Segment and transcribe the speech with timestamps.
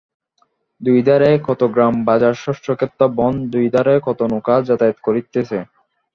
[0.81, 5.57] দুইধারে কত গ্রাম বাজার শস্যক্ষেত্র বন, দুইধারে কত নৌকা যাতায়াত করিতেছে।